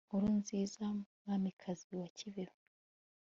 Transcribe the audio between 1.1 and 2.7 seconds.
mwamikazi wa kibeho